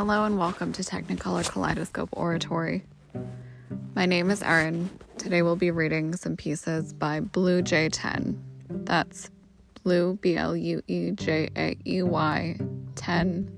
[0.00, 2.86] Hello and welcome to Technicolor Kaleidoscope Oratory.
[3.94, 4.88] My name is Erin.
[5.18, 8.38] Today we'll be reading some pieces by BlueJaey10.
[8.86, 9.28] That's
[9.84, 12.58] Blue B L U E J A E Y
[12.94, 13.52] 10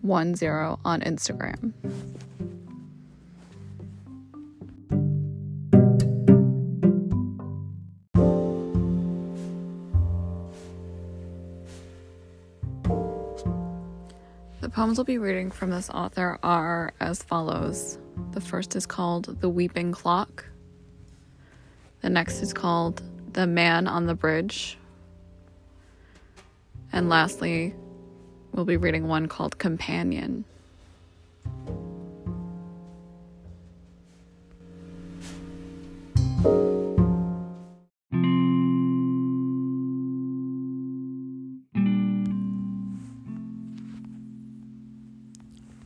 [0.00, 1.74] 1 0 on Instagram.
[14.70, 17.98] The poems we'll be reading from this author are as follows.
[18.30, 20.44] The first is called The Weeping Clock.
[22.02, 23.02] The next is called
[23.32, 24.78] The Man on the Bridge.
[26.92, 27.74] And lastly,
[28.52, 30.44] we'll be reading one called Companion.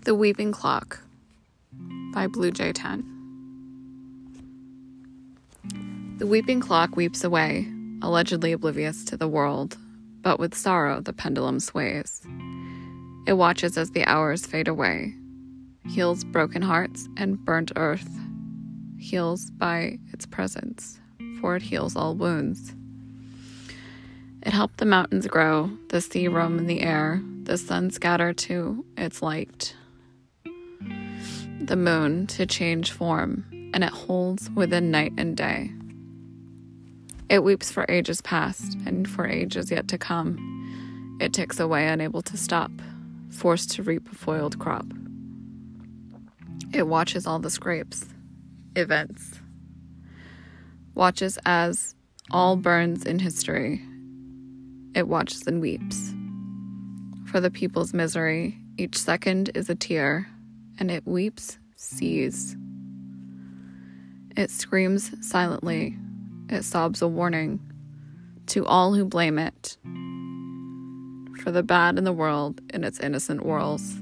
[0.04, 1.00] The Weeping Clock
[2.12, 3.04] by BlueJaey10.
[6.18, 7.66] The weeping clock weeps away,
[8.02, 9.78] allegedly oblivious to the world,
[10.20, 12.20] but with sorrow the pendulum sways.
[13.26, 15.14] It watches as the hours fade away,
[15.86, 18.10] heals broken hearts and burnt earth,
[18.98, 21.00] heals by its presence,
[21.40, 22.74] for it heals all wounds.
[24.42, 28.84] It helped the mountains grow, the sea roam in the air, the sun scatter to
[28.98, 29.74] its light,
[31.66, 35.70] the moon to change form, and it holds within night and day.
[37.28, 41.18] It weeps for ages past and for ages yet to come.
[41.20, 42.70] It ticks away, unable to stop,
[43.30, 44.86] forced to reap a foiled crop.
[46.72, 48.04] It watches all the scrapes,
[48.76, 49.40] events,
[50.94, 51.94] watches as
[52.30, 53.82] all burns in history.
[54.94, 56.14] It watches and weeps.
[57.26, 60.28] For the people's misery, each second is a tear,
[60.78, 62.56] and it weeps, sees.
[64.36, 65.96] It screams silently,
[66.48, 67.60] it sobs a warning
[68.46, 69.76] to all who blame it
[71.42, 74.00] for the bad in the world in its innocent whirls.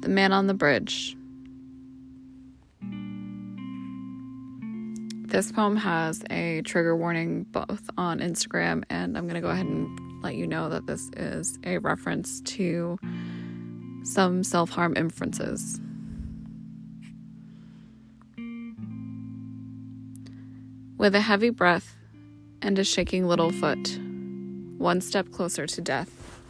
[0.00, 1.16] The Man on the Bridge.
[5.26, 9.66] This poem has a trigger warning both on Instagram, and I'm going to go ahead
[9.66, 12.98] and let you know that this is a reference to
[14.02, 15.80] some self harm inferences.
[20.96, 21.94] With a heavy breath
[22.62, 24.00] and a shaking little foot,
[24.78, 26.40] one step closer to death,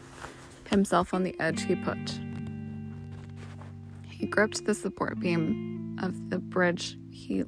[0.70, 1.98] himself on the edge he put.
[4.08, 7.44] He gripped the support beam of the bridge he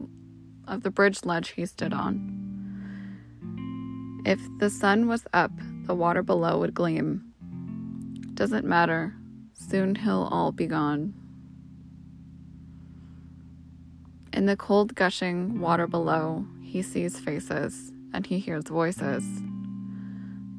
[0.67, 2.33] of the bridge ledge he stood on.
[4.27, 5.53] If the sun was up,
[5.87, 7.33] the water below would gleam.
[8.35, 9.15] Doesn't matter,
[9.55, 11.15] soon he'll all be gone.
[14.33, 19.25] In the cold, gushing water below, he sees faces and he hears voices.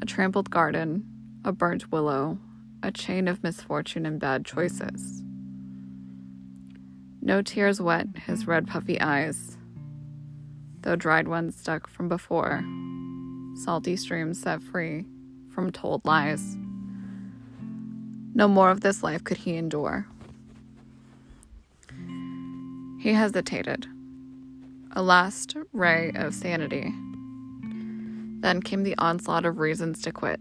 [0.02, 1.06] A trampled garden,
[1.44, 2.40] a burnt willow,
[2.82, 5.24] a chain of misfortune and bad choices.
[7.22, 9.58] No tears wet his red puffy eyes,
[10.82, 12.64] though dried ones stuck from before,
[13.64, 15.06] salty streams set free
[15.58, 16.56] from told lies.
[18.36, 20.06] No more of this life could he endure.
[23.00, 23.88] He hesitated
[24.92, 26.94] a last ray of sanity.
[28.42, 30.40] Then came the onslaught of reasons to quit.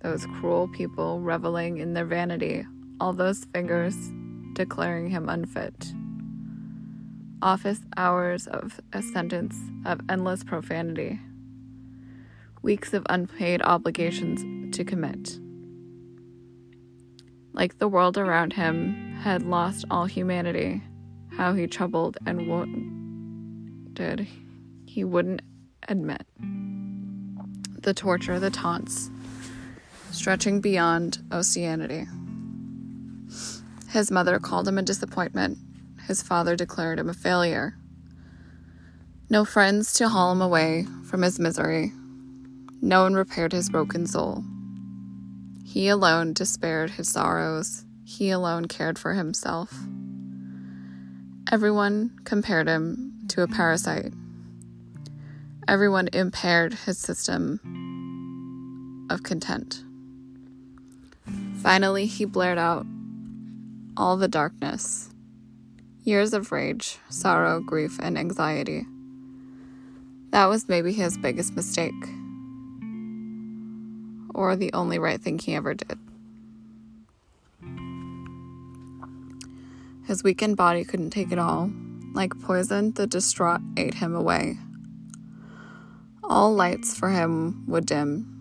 [0.00, 2.64] Those cruel people reveling in their vanity,
[3.00, 3.96] all those fingers
[4.52, 5.92] declaring him unfit.
[7.42, 11.18] Office hours of a sentence of endless profanity.
[12.68, 15.38] Weeks of unpaid obligations to commit.
[17.54, 20.82] Like the world around him had lost all humanity
[21.34, 24.28] how he troubled and wounded
[24.84, 25.40] he wouldn't
[25.88, 26.26] admit.
[27.80, 29.08] The torture, the taunts,
[30.10, 32.04] stretching beyond oceanity.
[33.88, 35.56] His mother called him a disappointment.
[36.06, 37.78] His father declared him a failure.
[39.30, 41.94] No friends to haul him away from his misery.
[42.80, 44.44] No one repaired his broken soul.
[45.64, 47.84] He alone despaired his sorrows.
[48.04, 49.72] He alone cared for himself.
[51.50, 54.12] Everyone compared him to a parasite.
[55.66, 57.60] Everyone impaired his system
[59.10, 59.82] of content.
[61.62, 62.86] Finally, he blared out
[63.96, 65.10] all the darkness,
[66.04, 68.86] years of rage, sorrow, grief, and anxiety.
[70.30, 71.92] That was maybe his biggest mistake,
[74.38, 75.98] or the only right thing he ever did.
[80.06, 81.72] His weakened body couldn't take it all.
[82.14, 84.56] Like poison, the distraught ate him away.
[86.22, 88.32] All lights for him would dim.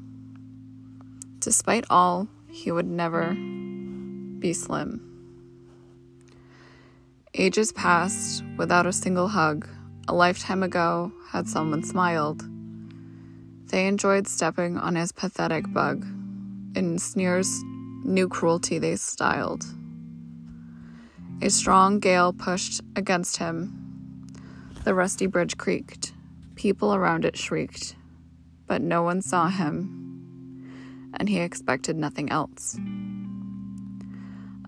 [1.40, 5.02] Despite all, he would never be slim.
[7.34, 9.68] Ages passed without a single hug.
[10.08, 12.44] A lifetime ago, had someone smiled.
[13.68, 16.06] They enjoyed stepping on his pathetic bug.
[16.76, 17.62] In sneers,
[18.04, 19.66] new cruelty they styled.
[21.42, 23.74] A strong gale pushed against him.
[24.86, 26.14] The rusty bridge creaked.
[26.56, 27.96] People around it shrieked.
[28.68, 32.78] But no one saw him, and he expected nothing else.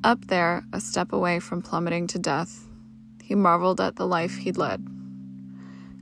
[0.04, 2.66] Up there, a step away from plummeting to death,
[3.24, 4.86] he marveled at the life he'd led.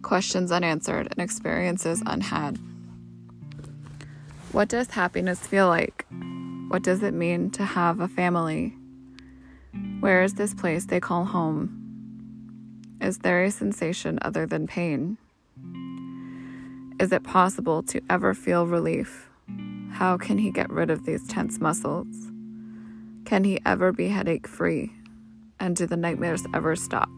[0.03, 2.59] Questions unanswered and experiences unhad.
[4.53, 6.05] What does happiness feel like?
[6.69, 8.73] What does it mean to have a family?
[9.99, 12.97] Where is this place they call home?
[13.01, 15.17] Is there a sensation other than pain?
[16.97, 19.29] Is it possible to ever feel relief?
[19.91, 22.07] How can he get rid of these tense muscles?
[23.25, 24.93] Can he ever be headache free?
[25.59, 27.09] And do the nightmares ever stop?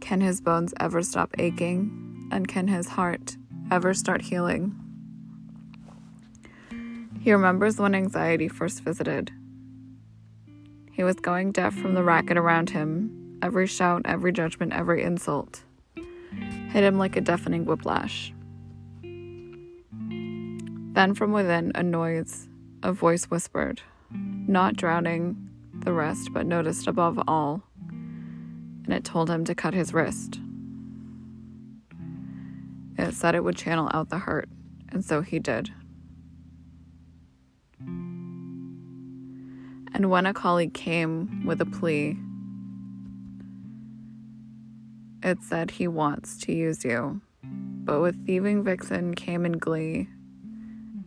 [0.00, 2.28] Can his bones ever stop aching?
[2.30, 3.36] And can his heart
[3.72, 4.83] ever start healing?
[7.24, 9.32] He remembers when anxiety first visited.
[10.92, 13.38] He was going deaf from the racket around him.
[13.42, 15.64] Every shout, every judgment, every insult
[16.74, 18.34] hit him like a deafening whiplash.
[20.92, 22.48] Then from within, a noise,
[22.82, 23.80] a voice whispered,
[24.10, 25.36] not drowning
[25.72, 30.40] the rest, but noticed above all, and it told him to cut his wrist.
[32.98, 34.48] It said it would channel out the hurt,
[34.90, 35.70] and so he did.
[39.94, 42.18] And when a colleague came with a plea,
[45.22, 47.20] it said he wants to use you.
[47.42, 50.08] But with thieving vixen came in glee,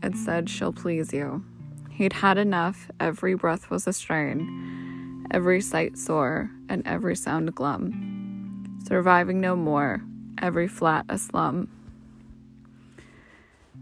[0.02, 1.44] it said she'll please you.
[1.92, 8.80] He'd had enough, every breath was a strain, every sight sore, and every sound glum.
[8.88, 10.02] Surviving no more,
[10.42, 11.68] every flat a slum.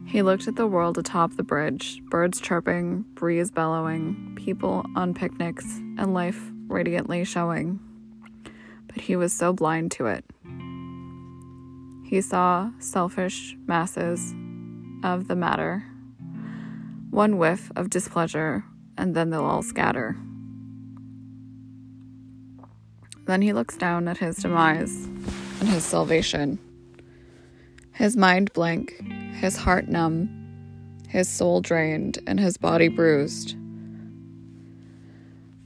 [0.05, 5.65] He looked at the world atop the bridge, birds chirping, breeze bellowing, people on picnics,
[5.97, 7.79] and life radiantly showing.
[8.87, 10.23] But he was so blind to it.
[12.05, 14.33] He saw selfish masses
[15.03, 15.83] of the matter,
[17.09, 18.63] one whiff of displeasure,
[18.97, 20.15] and then they'll all scatter.
[23.25, 25.05] Then he looks down at his demise
[25.59, 26.59] and his salvation.
[27.91, 29.01] His mind blank,
[29.45, 30.27] his heart numb,
[31.07, 33.55] his soul drained, and his body bruised.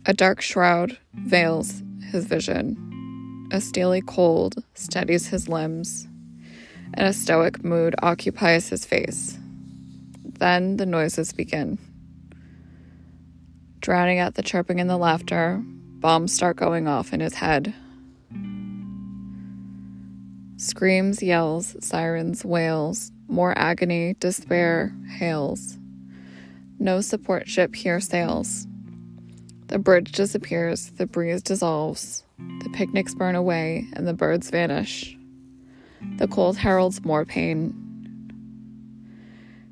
[0.06, 1.82] A dark shroud veils
[2.12, 3.48] his vision.
[3.54, 6.10] A steely cold steadies his limbs,
[6.94, 9.40] and a stoic mood occupies his face.
[10.26, 11.80] Then the noises begin.
[13.80, 17.74] Drowning out the chirping and the laughter, bombs start going off in his head.
[20.58, 25.78] Screams, yells, sirens, wails, more agony, despair, hails.
[26.80, 28.68] No support ship here sails.
[29.68, 35.16] The bridge disappears, the breeze dissolves, the picnics burn away, and the birds vanish.
[36.18, 37.76] The cold heralds more pain.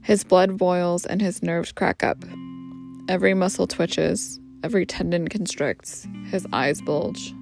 [0.02, 2.24] His blood boils and his nerves crack up.
[3.10, 7.34] Every muscle twitches, every tendon constricts, his eyes bulge.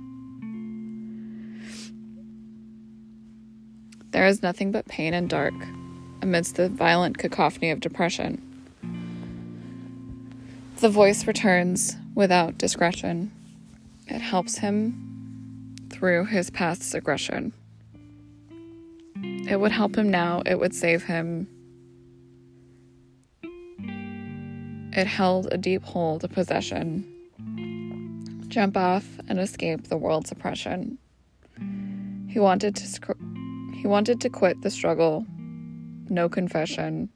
[4.11, 5.53] There is nothing but pain and dark
[6.25, 8.41] amidst the violent cacophony of depression.
[10.77, 13.31] The voice returns without discretion.
[14.07, 17.53] It helps him through his past aggression.
[19.47, 21.47] It would help him now, it would save him.
[24.93, 27.05] It held a deep hold of possession.
[28.47, 30.97] Jump off and escape the world's oppression.
[32.27, 33.21] He wanted to sc-
[33.75, 35.27] he wanted to quit the struggle,
[36.09, 37.09] no confession.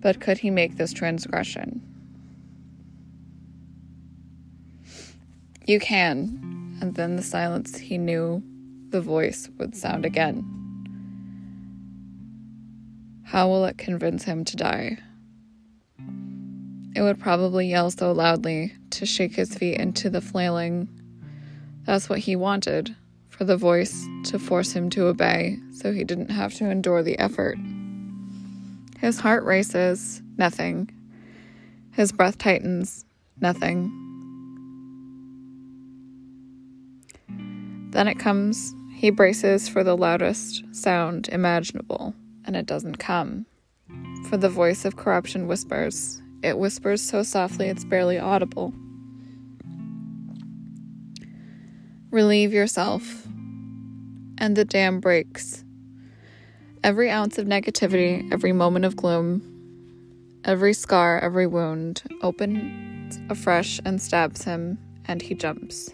[0.00, 1.80] But could he make this transgression?
[5.66, 6.76] You can.
[6.80, 8.42] And then the silence he knew
[8.90, 10.44] the voice would sound again.
[13.24, 14.98] How will it convince him to die?
[16.94, 20.88] It would probably yell so loudly to shake his feet into the flailing.
[21.84, 22.94] That's what he wanted
[23.36, 27.18] for the voice to force him to obey so he didn't have to endure the
[27.18, 27.58] effort.
[29.00, 30.88] His heart races, nothing.
[31.90, 33.04] His breath tightens,
[33.40, 33.90] nothing.
[37.90, 42.14] Then it comes, he braces for the loudest sound imaginable,
[42.44, 43.46] and it doesn't come.
[44.28, 48.72] For the voice of corruption whispers, it whispers so softly it's barely audible.
[52.14, 53.26] Relieve yourself,
[54.38, 55.64] and the dam breaks.
[56.84, 59.42] Every ounce of negativity, every moment of gloom,
[60.44, 65.92] every scar, every wound opens afresh and stabs him, and he jumps.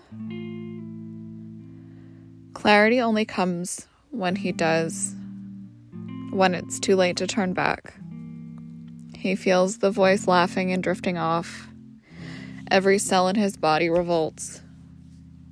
[2.53, 5.15] Clarity only comes when he does,
[6.33, 7.95] when it's too late to turn back.
[9.17, 11.69] He feels the voice laughing and drifting off.
[12.71, 14.61] Every cell in his body revolts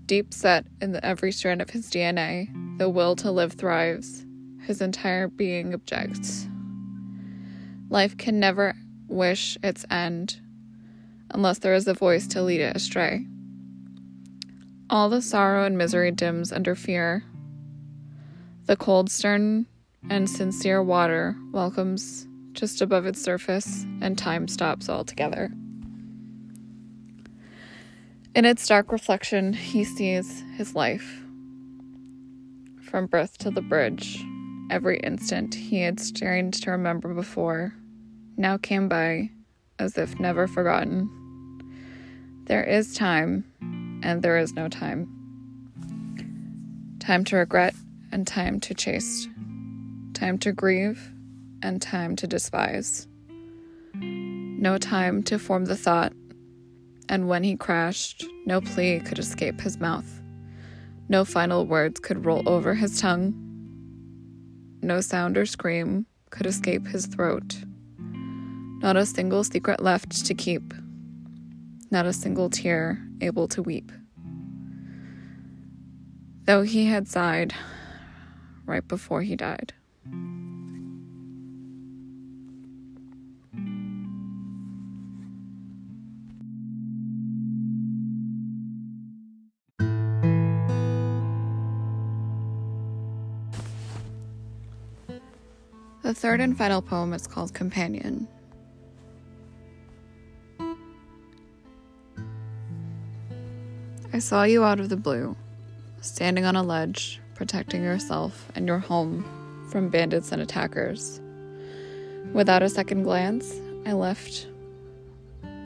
[0.09, 2.49] deep set in every strand of his DNA,
[2.79, 4.25] the will to live thrives.
[4.63, 6.49] His entire being objects.
[7.91, 8.75] Life can never
[9.07, 10.41] wish its end
[11.31, 13.27] unless there is a voice to lead it astray.
[14.91, 17.23] All the sorrow and misery dims under fear.
[18.67, 19.67] The cold, stern,
[20.11, 25.51] and sincere water welcomes just above its surface, and time stops altogether.
[28.39, 31.25] In its dark reflection, he sees his life.
[32.81, 34.25] From birth to the bridge,
[34.71, 37.75] every instant he had strained to remember before
[38.37, 39.31] now came by
[39.81, 41.11] as if never forgotten.
[42.45, 43.45] There is time,
[44.05, 45.09] and there is no time.
[47.01, 47.75] Time to regret
[48.13, 49.27] and time to chase.
[50.15, 51.11] Time to grieve
[51.61, 53.09] and time to despise.
[53.95, 56.13] No time to form the thought
[57.09, 60.21] and when he crashed, no plea could escape his mouth.
[61.09, 63.35] No final words could roll over his tongue.
[64.83, 67.57] No sound or scream could escape his throat.
[68.81, 70.75] Not a single secret left to keep.
[71.91, 73.91] Not a single tear able to weep.
[76.45, 77.55] Though he had sighed
[78.67, 79.73] right before he died.
[96.09, 98.27] The third and final poem is called Companion.
[104.15, 105.37] I saw you out of the blue,
[106.01, 109.23] standing on a ledge, protecting yourself and your home
[109.71, 111.21] from bandits and attackers.
[112.33, 114.49] Without a second glance, I left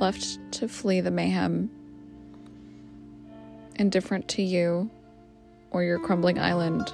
[0.00, 1.70] left to flee the mayhem,
[3.76, 4.90] indifferent to you
[5.70, 6.92] or your crumbling island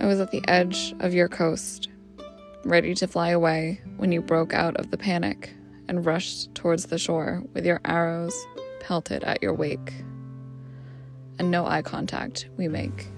[0.00, 1.90] I was at the edge of your coast,
[2.64, 5.52] ready to fly away when you broke out of the panic
[5.88, 8.34] and rushed towards the shore with your arrows
[8.80, 9.92] pelted at your wake.
[11.38, 13.08] And no eye contact we make.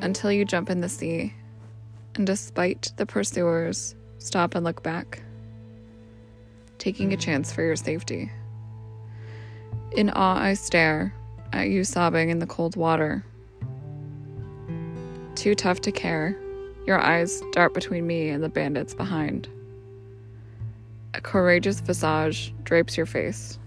[0.00, 1.34] Until you jump in the sea,
[2.14, 5.24] and despite the pursuers, stop and look back,
[6.78, 8.30] taking a chance for your safety.
[9.96, 11.12] In awe, I stare
[11.52, 13.24] at you sobbing in the cold water.
[15.34, 16.36] Too tough to care,
[16.86, 19.48] your eyes dart between me and the bandits behind.
[21.14, 23.58] A courageous visage drapes your face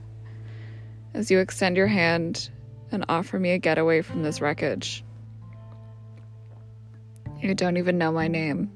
[1.14, 2.50] as you extend your hand
[2.92, 5.04] and offer me a getaway from this wreckage.
[7.42, 8.72] You don't even know my name.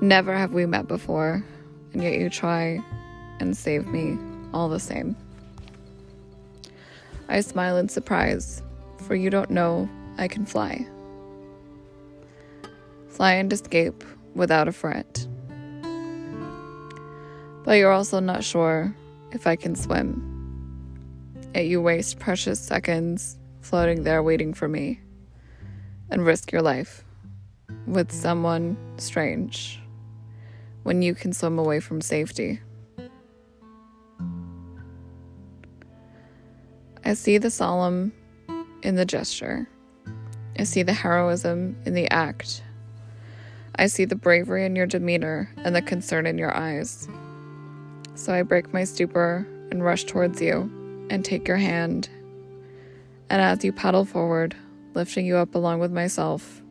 [0.00, 1.44] Never have we met before,
[1.92, 2.82] and yet you try
[3.40, 4.18] and save me
[4.52, 5.16] all the same.
[7.28, 8.62] I smile in surprise,
[8.98, 9.88] for you don't know
[10.18, 10.86] I can fly.
[13.08, 14.04] Fly and escape
[14.34, 15.26] without a fret.
[17.64, 18.94] But you're also not sure
[19.32, 20.30] if I can swim.
[21.54, 25.00] Yet you waste precious seconds floating there waiting for me
[26.10, 27.04] and risk your life
[27.86, 29.80] with someone strange
[30.82, 32.60] when you can swim away from safety.
[37.06, 38.14] I see the solemn
[38.82, 39.68] in the gesture.
[40.58, 42.62] I see the heroism in the act.
[43.74, 47.06] I see the bravery in your demeanor and the concern in your eyes.
[48.14, 50.70] So I break my stupor and rush towards you
[51.10, 52.08] and take your hand.
[53.28, 54.56] And as you paddle forward,
[54.94, 56.62] lifting you up along with myself,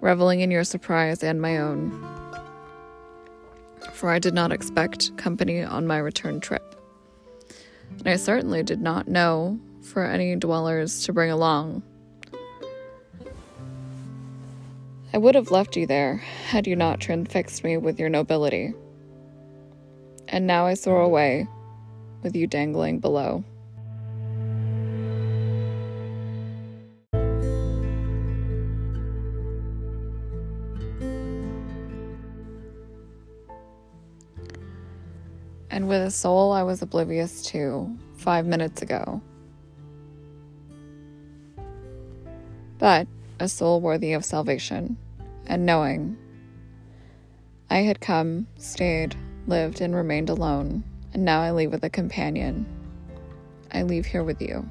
[0.00, 1.90] reveling in your surprise and my own.
[3.94, 6.81] For I did not expect company on my return trip.
[8.04, 11.82] I certainly did not know for any dwellers to bring along.
[15.14, 18.72] I would have left you there had you not transfixed me with your nobility.
[20.28, 21.46] And now I soar away,
[22.22, 23.44] with you dangling below.
[35.72, 39.22] And with a soul I was oblivious to five minutes ago.
[42.78, 43.08] But
[43.40, 44.98] a soul worthy of salvation,
[45.46, 46.18] and knowing
[47.70, 52.66] I had come, stayed, lived, and remained alone, and now I leave with a companion.
[53.72, 54.68] I leave here with you.